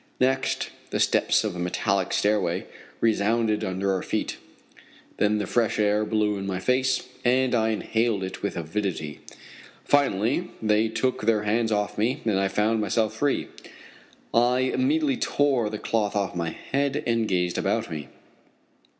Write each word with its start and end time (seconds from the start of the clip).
Next, 0.19 0.71
the 0.89 0.99
steps 0.99 1.43
of 1.43 1.55
a 1.55 1.59
metallic 1.59 2.11
stairway 2.11 2.65
resounded 3.01 3.63
under 3.63 3.93
our 3.93 4.01
feet. 4.01 4.37
Then 5.17 5.37
the 5.37 5.45
fresh 5.45 5.77
air 5.77 6.03
blew 6.05 6.39
in 6.39 6.47
my 6.47 6.57
face 6.59 7.07
and 7.23 7.53
I 7.53 7.69
inhaled 7.69 8.23
it 8.23 8.41
with 8.41 8.57
avidity. 8.57 9.19
Finally 9.85 10.49
they 10.59 10.87
took 10.89 11.27
their 11.27 11.43
hands 11.43 11.69
from 11.69 11.79
off 11.81 11.99
me, 11.99 12.21
and 12.25 12.39
I 12.39 12.47
found 12.47 12.81
myself 12.81 13.13
free. 13.17 13.49
I 14.33 14.61
immediately 14.73 15.17
tore 15.17 15.69
the 15.69 15.77
cloth 15.77 16.15
off 16.15 16.35
my 16.35 16.49
head 16.49 17.03
and 17.05 17.27
gazed 17.27 17.59
about 17.59 17.91
me. 17.91 18.07